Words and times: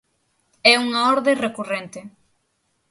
É 0.71 0.73
unha 0.85 1.01
orde 1.13 1.39
recorrente. 1.45 2.01